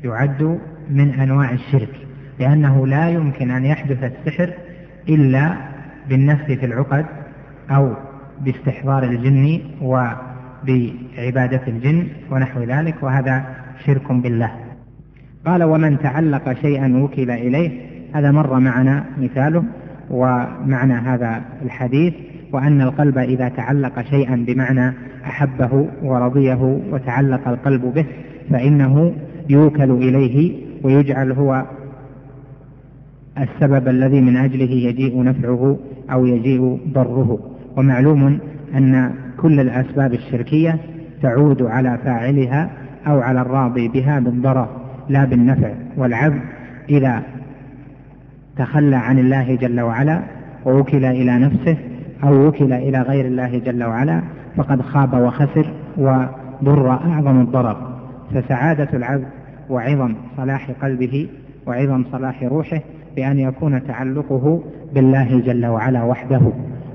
يعد 0.05 0.59
من 0.91 1.21
أنواع 1.21 1.51
الشرك 1.51 1.95
لأنه 2.39 2.87
لا 2.87 3.09
يمكن 3.09 3.51
أن 3.51 3.65
يحدث 3.65 4.05
السحر 4.05 4.51
إلا 5.09 5.57
بالنفس 6.09 6.45
في 6.45 6.67
العقد 6.67 7.07
أو 7.71 7.95
باستحضار 8.41 9.03
الجن 9.03 9.61
وبعبادة 9.83 11.63
الجن 11.67 12.09
ونحو 12.31 12.63
ذلك 12.63 13.03
وهذا 13.03 13.45
شرك 13.87 14.13
بالله. 14.13 14.68
قال 15.47 15.63
ومن 15.63 15.99
تعلق 15.99 16.53
شيئا 16.53 17.03
وكل 17.03 17.31
إليه 17.31 17.71
هذا 18.13 18.31
مر 18.31 18.59
معنا 18.59 19.05
مثاله 19.21 19.65
ومعنى 20.11 20.93
هذا 20.93 21.43
الحديث 21.63 22.15
وأن 22.53 22.81
القلب 22.81 23.19
إذا 23.19 23.49
تعلق 23.49 24.03
شيئا 24.03 24.45
بمعنى 24.47 24.95
أحبه 25.25 25.89
ورضيه 26.03 26.81
وتعلق 26.91 27.49
القلب 27.49 27.83
به 27.95 28.05
فإنه 28.51 29.13
يوكل 29.49 29.91
إليه 29.91 30.53
ويجعل 30.83 31.33
هو 31.33 31.65
السبب 33.39 33.89
الذي 33.89 34.21
من 34.21 34.37
أجله 34.37 34.71
يجيء 34.71 35.23
نفعه 35.23 35.79
أو 36.13 36.27
يجيء 36.27 36.81
ضره. 36.93 37.39
ومعلوم 37.77 38.39
أن 38.75 39.15
كل 39.37 39.61
الأسباب 39.61 40.15
الشركية 40.15 40.79
تعود 41.23 41.63
على 41.63 41.99
فاعلها 42.05 42.71
أو 43.07 43.21
على 43.21 43.41
الراضي 43.41 43.89
بها 43.89 44.21
بالضرر 44.21 44.69
لا 45.09 45.25
بالنفع 45.25 45.71
والعبد 45.97 46.41
إذا 46.91 47.23
تخلى 48.57 48.97
عن 48.97 49.19
الله 49.19 49.57
جل 49.57 49.81
وعلا 49.81 50.23
ووكل 50.65 51.05
إلى 51.05 51.39
نفسه 51.39 51.77
أو 52.25 52.47
وكل 52.47 52.73
إلى 52.73 53.03
غير 53.03 53.27
الله 53.27 53.59
جل 53.59 53.85
وعلا 53.85 54.23
فقد 54.57 54.83
خاب 54.83 55.15
وخسر 55.15 55.73
وضر 55.97 56.91
أعظم 56.91 57.41
الضرر. 57.41 57.99
فسعادة 58.35 58.89
العبد 58.95 59.27
وعظم 59.71 60.15
صلاح 60.37 60.71
قلبه 60.83 61.29
وعظم 61.67 62.05
صلاح 62.13 62.43
روحه 62.43 62.81
بأن 63.17 63.39
يكون 63.39 63.87
تعلقه 63.87 64.63
بالله 64.95 65.41
جل 65.41 65.67
وعلا 65.67 66.03
وحده. 66.03 66.41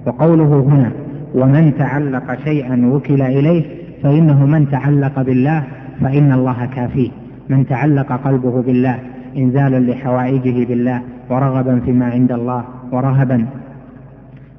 وقوله 0.06 0.60
هنا 0.60 0.92
ومن 1.36 1.78
تعلق 1.78 2.44
شيئا 2.44 2.86
وكل 2.94 3.22
إليه 3.22 3.84
فإنه 4.04 4.46
من 4.46 4.70
تعلق 4.70 5.22
بالله 5.22 5.64
فإن 6.02 6.32
الله 6.32 6.66
كافيه. 6.66 7.23
من 7.54 7.68
تعلق 7.68 8.12
قلبه 8.12 8.62
بالله 8.62 9.00
إنزالا 9.38 9.92
لحوائجه 9.92 10.66
بالله 10.66 11.02
ورغبا 11.30 11.80
فيما 11.80 12.06
عند 12.06 12.32
الله 12.32 12.64
ورهبا 12.92 13.46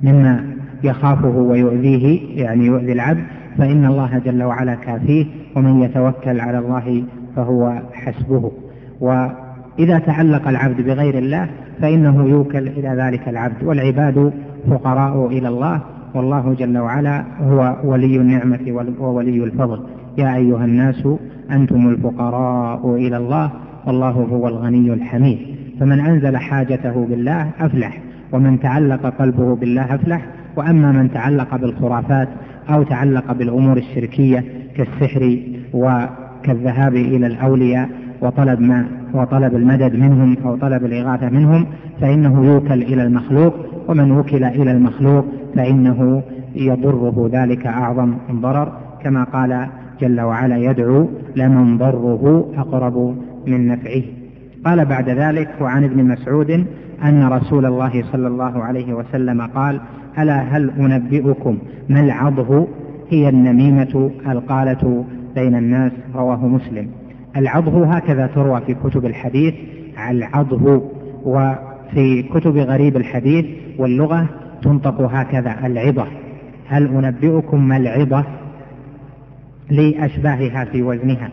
مما 0.03 0.45
يخافه 0.85 1.37
ويؤذيه 1.37 2.21
يعني 2.43 2.67
يؤذي 2.67 2.93
العبد 2.93 3.25
فإن 3.59 3.85
الله 3.85 4.19
جل 4.25 4.43
وعلا 4.43 4.75
كافيه 4.75 5.27
ومن 5.57 5.83
يتوكل 5.83 6.41
على 6.41 6.59
الله 6.59 7.05
فهو 7.37 7.83
حسبه. 7.93 8.53
وإذا 9.01 9.99
تعلق 9.99 10.49
العبد 10.49 10.81
بغير 10.81 11.19
الله 11.19 11.49
فإنه 11.81 12.25
يوكل 12.29 12.69
إلى 12.69 12.89
ذلك 12.89 13.29
العبد 13.29 13.65
والعباد 13.65 14.33
فقراء 14.71 15.27
إلى 15.27 15.49
الله 15.49 15.81
والله 16.15 16.55
جل 16.59 16.79
وعلا 16.79 17.25
هو 17.41 17.77
ولي 17.85 18.17
النعمة 18.17 18.95
وولي 19.01 19.45
الفضل. 19.45 19.81
يا 20.19 20.37
أيها 20.37 20.65
الناس 20.65 21.09
أنتم 21.51 21.89
الفقراء 21.89 22.95
إلى 22.95 23.17
الله 23.17 23.51
والله 23.87 24.11
هو 24.11 24.49
الغني 24.49 24.93
الحميد. 24.93 25.39
فمن 25.81 26.01
أنزل 26.01 26.37
حاجته 26.37 27.07
بالله 27.07 27.51
أفلح 27.61 28.01
ومن 28.33 28.61
تعلق 28.61 29.07
قلبه 29.07 29.57
بالله 29.57 29.95
أفلح. 29.95 30.27
وأما 30.57 30.93
من 30.93 31.11
تعلق 31.11 31.57
بالخرافات 31.57 32.29
أو 32.71 32.83
تعلق 32.83 33.33
بالأمور 33.33 33.77
الشركية 33.77 34.45
كالسحر 34.77 35.39
وكالذهاب 35.73 36.95
إلى 36.95 37.27
الأولياء 37.27 37.89
وطلب 38.21 38.61
ما 38.61 38.87
وطلب 39.15 39.55
المدد 39.55 39.95
منهم 39.95 40.37
أو 40.45 40.57
طلب 40.57 40.85
الإغاثة 40.85 41.29
منهم 41.29 41.67
فإنه 42.01 42.47
يوكل 42.47 42.83
إلى 42.83 43.03
المخلوق. 43.03 43.55
ومن 43.89 44.11
وكل 44.11 44.45
إلى 44.45 44.71
المخلوق 44.71 45.25
فإنه 45.55 46.23
يضره. 46.55 47.31
ذلك 47.33 47.67
أعظم 47.67 48.15
ضرر. 48.33 48.73
كما 49.05 49.25
قال 49.25 49.69
جل 50.01 50.21
وعلا 50.21 50.57
يدعو 50.59 51.09
لمن 51.37 51.79
ضره 51.79 52.49
أقرب 52.57 53.17
من 53.47 53.69
نفعه. 53.69 54.03
قال 54.65 54.85
بعد 54.85 55.09
ذلك 55.09 55.49
وعن 55.61 55.85
ابن 55.85 56.05
مسعود 56.05 56.51
أن 57.05 57.29
رسول 57.29 57.67
الله 57.67 58.05
صلى 58.13 58.27
الله 58.27 58.65
عليه 58.65 58.95
وسلم 58.95 59.41
قال 59.41 59.81
ألا 60.19 60.41
هل 60.41 60.71
أنبئكم 60.71 61.59
ما 61.89 62.01
العضه؟ 62.01 62.67
هي 63.11 63.29
النميمة 63.29 64.11
القالة 64.29 65.05
بين 65.35 65.55
الناس. 65.55 65.93
رواه 66.15 66.47
مسلم. 66.47 66.89
العضه 67.37 67.87
هكذا 67.87 68.27
تروى 68.27 68.61
في 68.61 68.75
كتب 68.75 69.07
الحديث. 69.07 69.55
العضه 70.11 70.83
وفي 71.25 72.23
كتب 72.23 72.57
غريب 72.57 72.97
الحديث 72.97 73.47
واللغة 73.79 74.27
تنطق 74.63 75.01
هكذا 75.01 75.67
العضة 75.67 76.07
هل 76.67 76.87
أنبئكم 76.87 77.69
ما 77.69 77.77
العضة 77.77 78.25
لأشباهها 79.71 80.65
في 80.65 80.83
وزنها. 80.83 81.31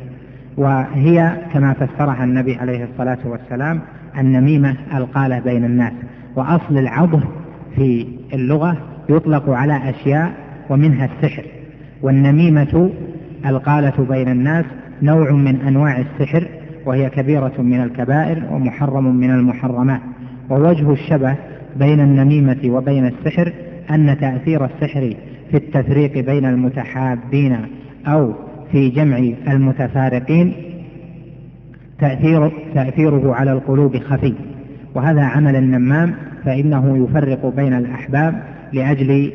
وهي 0.58 1.38
كما 1.54 1.74
فسرها 1.74 2.24
النبي 2.24 2.56
عليه 2.56 2.84
الصلاة 2.84 3.18
والسلام 3.26 3.80
النميمة 4.18 4.76
القالة 4.96 5.40
بين 5.40 5.66
الناس. 5.66 5.94
وأصل 6.36 6.78
العضه 6.78 7.22
في 7.76 8.08
اللغة 8.34 8.78
يطلق 9.10 9.50
على 9.50 9.90
أشياء 9.90 10.32
ومنها 10.70 11.06
السحر. 11.06 11.44
والنميمة 12.02 12.92
القالة 13.46 14.06
بين 14.10 14.28
الناس 14.28 14.66
نوع 15.02 15.32
من 15.32 15.62
أنواع 15.62 16.00
السحر 16.00 16.48
وهي 16.86 17.10
كبيرة 17.10 17.54
من 17.60 17.82
الكبائر 17.82 18.44
ومحرم 18.52 19.16
من 19.16 19.32
المحرمات. 19.32 20.02
ووجه 20.50 20.92
الشبه 20.92 21.36
بين 21.76 22.00
النميمة 22.00 22.60
وبين 22.66 23.06
السحر 23.08 23.54
أن 23.92 24.18
تأثير 24.22 24.66
السحر 24.66 25.14
في 25.52 25.58
التفريق 25.58 26.26
بين 26.26 26.46
المتحابين. 26.46 27.58
أو 28.08 28.34
في 28.72 28.90
جمع 28.90 29.18
المتفارقين 29.48 30.54
تأثير 32.00 32.52
تأثيره 32.76 33.36
على 33.36 33.52
القلوب 33.52 33.98
خفي. 33.98 34.34
وهذا 34.96 35.22
عمل 35.22 35.56
النمام 35.56 36.14
فإنه 36.46 37.04
يفرق 37.04 37.46
بين 37.56 37.74
الأحباب 37.74 38.44
لأجل 38.74 39.32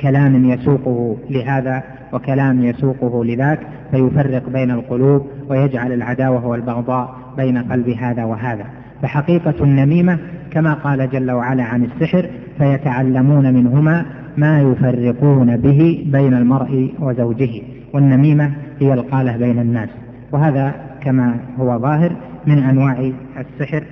كلام 0.00 0.50
يسوقه 0.50 1.16
لهذا 1.30 1.82
وكلام 2.12 2.64
يسوقه 2.64 3.24
لذاك 3.24 3.60
فيفرق 3.90 4.48
بين 4.48 4.70
القلوب 4.70 5.26
ويجعل 5.48 5.92
العداوة 5.92 6.46
والبغضاء 6.46 7.16
بين 7.36 7.58
قلب 7.58 7.88
هذا 7.88 8.24
وهذا. 8.24 8.64
فحقيقة 9.02 9.54
النميمة 9.64 10.18
كما 10.50 10.74
قال 10.74 11.10
جل 11.10 11.30
وعلا 11.30 11.62
عن 11.62 11.84
السحر 11.84 12.26
فيتعلمون 12.58 13.54
منهما 13.54 14.06
ما 14.36 14.60
يفرقون 14.60 15.56
به 15.56 16.08
بين 16.12 16.34
المرء 16.34 16.94
وزوجه 17.00 17.62
والنميمة 17.94 18.52
هي 18.80 18.94
القالة 18.94 19.36
بين 19.36 19.58
الناس. 19.58 19.88
وهذا 20.32 20.74
كما 21.00 21.36
هو 21.58 21.78
ظاهر 21.78 22.16
من 22.46 22.58
أنواع 22.58 23.12
السحر 23.38 23.84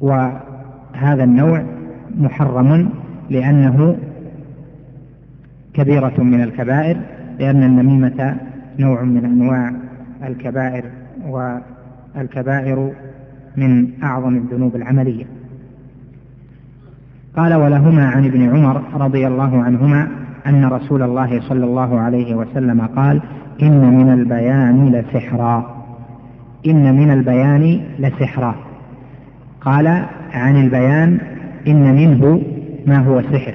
وهذا 0.00 1.24
النوع 1.24 1.64
محرم 2.18 2.90
لأنه 3.30 3.96
كبيرة 5.74 6.22
من 6.22 6.42
الكبائر 6.42 6.96
لأن 7.38 7.62
النميمة 7.62 8.36
نوع 8.78 9.02
من 9.02 9.24
أنواع 9.24 9.72
الكبائر 10.26 10.84
والكبائر 11.28 12.92
من 13.56 14.02
أعظم 14.02 14.36
الذنوب 14.36 14.76
العملية. 14.76 15.24
قال 17.36 17.54
ولهما 17.54 18.06
عن 18.06 18.24
ابن 18.24 18.48
عمر 18.48 18.82
رضي 18.94 19.26
الله 19.26 19.62
عنهما 19.62 20.08
أن 20.46 20.64
رسول 20.64 21.02
الله 21.02 21.40
صلى 21.40 21.64
الله 21.64 22.00
عليه 22.00 22.34
وسلم 22.34 22.80
قال 22.80 23.20
إن 23.62 23.96
من 23.98 24.12
البيان 24.12 24.92
لسحرا. 24.92 25.84
إن 26.66 26.96
من 26.96 27.10
البيان 27.10 27.80
لسحرا. 27.98 28.54
قال 29.60 29.86
عن 30.32 30.56
البيان 30.56 31.18
إن 31.68 31.94
منه 31.94 32.42
ما 32.86 32.98
هو 32.98 33.22
سحر. 33.22 33.54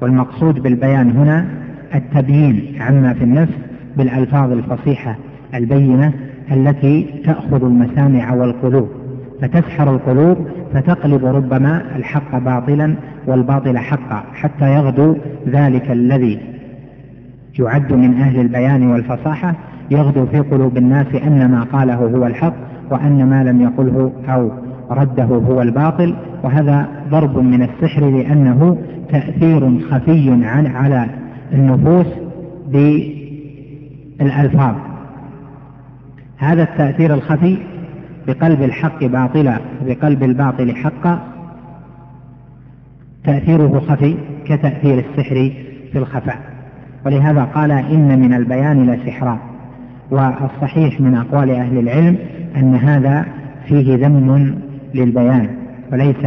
والمقصود 0.00 0.60
بالبيان 0.62 1.10
هنا 1.10 1.46
التبيين 1.94 2.82
عما 2.82 3.12
في 3.12 3.24
النفس 3.24 3.54
بالألفاظ 3.96 4.52
الفصيحة 4.52 5.16
البينة 5.54 6.12
التي 6.52 7.22
تأخذ 7.24 7.64
المسامع 7.64 8.34
والقلوب. 8.34 9.03
فتسحر 9.44 9.90
القلوب 9.90 10.38
فتقلب 10.74 11.24
ربما 11.24 11.82
الحق 11.96 12.38
باطلا 12.38 12.94
والباطل 13.26 13.78
حقا 13.78 14.24
حتى 14.34 14.74
يغدو 14.74 15.16
ذلك 15.48 15.90
الذي 15.90 16.40
يعد 17.58 17.92
من 17.92 18.14
أهل 18.14 18.40
البيان 18.40 18.86
والفصاحة. 18.90 19.54
يغدو 19.90 20.26
في 20.26 20.38
قلوب 20.38 20.76
الناس 20.76 21.06
أن 21.26 21.50
ما 21.50 21.62
قاله 21.62 21.94
هو 21.94 22.26
الحق 22.26 22.54
وأن 22.90 23.26
ما 23.30 23.44
لم 23.44 23.62
يقله 23.62 24.12
أو 24.28 24.50
رده 24.90 25.24
هو 25.24 25.62
الباطل. 25.62 26.14
وهذا 26.42 26.88
ضرب 27.10 27.38
من 27.38 27.62
السحر 27.62 28.10
لأنه 28.10 28.78
تأثير 29.08 29.80
خفي 29.90 30.30
عن 30.30 30.66
على 30.66 31.06
النفوس 31.52 32.06
بالألفاظ. 34.20 34.74
هذا 36.38 36.62
التأثير 36.62 37.14
الخفي 37.14 37.58
بقلب 38.26 38.62
الحق 38.62 39.04
باطلا 39.04 39.60
وبقلب 39.82 40.22
الباطل 40.22 40.76
حقا 40.76 41.18
تأثيره 43.24 43.82
خفي 43.88 44.16
كتأثير 44.44 44.98
السحر 44.98 45.52
في 45.92 45.98
الخفاء. 45.98 46.38
ولهذا 47.06 47.42
قال 47.44 47.70
إن 47.70 48.20
من 48.20 48.34
البيان 48.34 48.90
لسحرا. 48.90 49.38
والصحيح 50.10 51.00
من 51.00 51.14
أقوال 51.14 51.50
أهل 51.50 51.78
العلم 51.78 52.16
أن 52.56 52.74
هذا 52.74 53.26
فيه 53.68 54.06
ذم 54.06 54.58
للبيان 54.94 55.48
وليس 55.92 56.26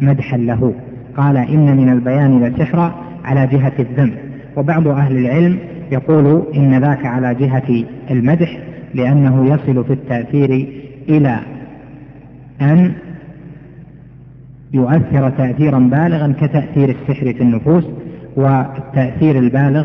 مدحا 0.00 0.36
له. 0.36 0.74
قال 1.16 1.36
إن 1.36 1.76
من 1.76 1.88
البيان 1.88 2.44
لسحرا 2.44 2.94
على 3.24 3.46
جهة 3.46 3.72
الذم. 3.78 4.12
وبعض 4.56 4.88
أهل 4.88 5.16
العلم 5.16 5.58
يقول 5.92 6.42
إن 6.56 6.78
ذاك 6.78 7.06
على 7.06 7.34
جهة 7.34 7.84
المدح 8.10 8.58
لأنه 8.94 9.46
يصل 9.46 9.84
في 9.84 9.92
التأثير 9.92 10.68
إلى 11.08 11.40
أن 12.60 12.92
يؤثر 14.72 15.30
تأثيرا 15.30 15.78
بالغا 15.78 16.34
كتأثير 16.40 16.88
السحر 16.88 17.32
في 17.32 17.40
النفوس 17.40 17.84
والتأثير 18.36 19.38
البالغ 19.38 19.84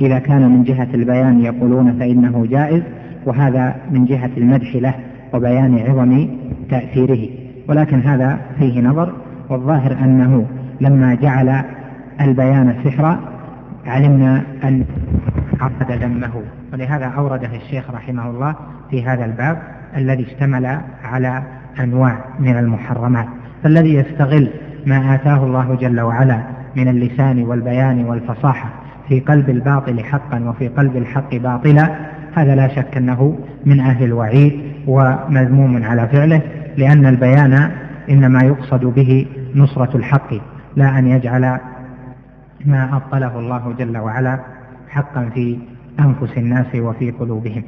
إذا 0.00 0.18
كان 0.18 0.50
من 0.50 0.64
جهة 0.64 0.88
البيان 0.94 1.40
يقولون 1.40 1.98
فإنه 1.98 2.46
جائز 2.46 2.82
وهذا 3.26 3.76
من 3.90 4.04
جهة 4.04 4.30
المدح 4.36 4.76
له 4.76 4.94
وبيان 5.34 5.78
عظم 5.78 6.28
تأثيره. 6.70 7.28
ولكن 7.68 8.00
هذا 8.00 8.38
فيه 8.58 8.80
نظر 8.80 9.12
والظاهر 9.50 9.92
أنه 9.92 10.46
لما 10.80 11.14
جعل 11.14 11.62
البيان 12.20 12.74
سحرا 12.84 13.20
علمنا 13.86 14.42
أن 14.64 14.84
عقد 15.60 15.92
ذمه 15.92 16.42
ولهذا 16.72 17.04
أورده 17.06 17.56
الشيخ 17.56 17.90
رحمه 17.90 18.30
الله 18.30 18.54
في 18.90 19.04
هذا 19.04 19.24
الباب. 19.24 19.73
الذي 19.96 20.22
اشتمل 20.22 20.80
على 21.04 21.42
أنواع 21.80 22.24
من 22.38 22.58
المحرمات 22.58 23.26
فالذي 23.62 23.94
يستغل 23.94 24.50
ما 24.86 25.14
آتاه 25.14 25.44
الله 25.44 25.74
جل 25.74 26.00
وعلا 26.00 26.40
من 26.76 26.88
اللسان 26.88 27.42
والبيان 27.42 28.04
والفصاحة 28.04 28.68
في 29.08 29.20
قلب 29.20 29.50
الباطل 29.50 30.04
حقا 30.04 30.40
وفي 30.48 30.68
قلب 30.68 30.96
الحق 30.96 31.34
باطلا 31.34 31.90
هذا 32.34 32.54
لا 32.54 32.68
شك 32.68 32.96
أنه 32.96 33.38
من 33.66 33.80
أهل 33.80 34.04
الوعيد 34.04 34.60
ومذموم 34.86 35.84
على 35.84 36.08
فعله 36.08 36.40
لأن 36.76 37.06
البيان 37.06 37.70
إنما 38.10 38.42
يقصد 38.44 38.84
به 38.84 39.26
نصرة 39.54 39.96
الحق 39.96 40.34
لا 40.76 40.98
أن 40.98 41.06
يجعل 41.06 41.58
ما 42.64 42.96
أبطله 42.96 43.38
الله 43.38 43.74
جل 43.78 43.98
وعلا 43.98 44.40
حقا 44.88 45.30
في 45.34 45.58
أنفس 46.00 46.38
الناس 46.38 46.74
وفي 46.74 47.10
قلوبهم. 47.10 47.62